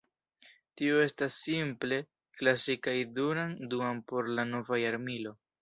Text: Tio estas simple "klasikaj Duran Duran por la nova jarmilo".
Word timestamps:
Tio 0.79 1.01
estas 1.07 1.35
simple 1.49 1.99
"klasikaj 2.41 2.97
Duran 3.21 3.55
Duran 3.75 4.03
por 4.13 4.35
la 4.41 4.51
nova 4.57 4.85
jarmilo". 4.89 5.41